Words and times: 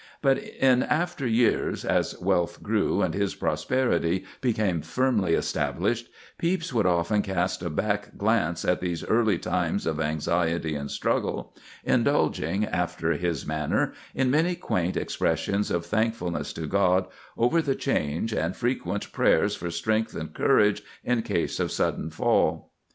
But 0.23 0.39
in 0.39 0.81
after 0.81 1.27
years, 1.27 1.85
as 1.85 2.19
wealth 2.19 2.63
grew, 2.63 3.03
and 3.03 3.13
his 3.13 3.35
prosperity 3.35 4.25
became 4.41 4.81
firmly 4.81 5.35
established, 5.35 6.09
Pepys 6.39 6.73
would 6.73 6.87
often 6.87 7.21
cast 7.21 7.61
a 7.61 7.69
back 7.69 8.17
glance 8.17 8.65
at 8.65 8.81
these 8.81 9.05
early 9.05 9.37
times 9.37 9.85
of 9.85 9.99
anxiety 9.99 10.73
and 10.73 10.89
struggle, 10.89 11.55
indulging, 11.85 12.65
after 12.65 13.11
his 13.11 13.45
manner, 13.45 13.93
in 14.15 14.31
many 14.31 14.55
quaint 14.55 14.97
expressions 14.97 15.69
of 15.69 15.85
thankfulness 15.85 16.51
to 16.53 16.65
God 16.65 17.05
over 17.37 17.61
the 17.61 17.75
change, 17.75 18.33
and 18.33 18.55
frequent 18.55 19.11
prayers 19.11 19.53
for 19.55 19.69
strength 19.69 20.15
and 20.15 20.33
courage 20.33 20.81
in 21.03 21.21
case 21.21 21.59
of 21.59 21.71
sudden 21.71 22.09
fall. 22.09 22.71